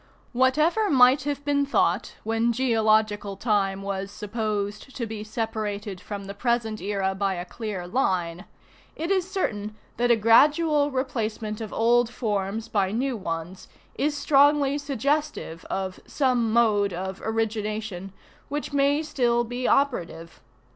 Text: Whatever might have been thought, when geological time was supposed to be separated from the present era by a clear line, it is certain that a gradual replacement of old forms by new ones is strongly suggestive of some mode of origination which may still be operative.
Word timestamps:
Whatever 0.33 0.89
might 0.89 1.25
have 1.25 1.45
been 1.45 1.63
thought, 1.63 2.15
when 2.23 2.51
geological 2.51 3.37
time 3.37 3.83
was 3.83 4.09
supposed 4.09 4.95
to 4.95 5.05
be 5.05 5.23
separated 5.23 6.01
from 6.01 6.23
the 6.25 6.33
present 6.33 6.81
era 6.81 7.13
by 7.13 7.35
a 7.35 7.45
clear 7.45 7.85
line, 7.85 8.45
it 8.95 9.11
is 9.11 9.29
certain 9.29 9.75
that 9.97 10.09
a 10.09 10.15
gradual 10.15 10.89
replacement 10.89 11.61
of 11.61 11.71
old 11.71 12.09
forms 12.09 12.67
by 12.67 12.91
new 12.91 13.15
ones 13.15 13.67
is 13.93 14.17
strongly 14.17 14.79
suggestive 14.79 15.65
of 15.65 15.99
some 16.07 16.51
mode 16.51 16.93
of 16.93 17.21
origination 17.21 18.11
which 18.49 18.73
may 18.73 19.03
still 19.03 19.43
be 19.43 19.67
operative. 19.67 20.41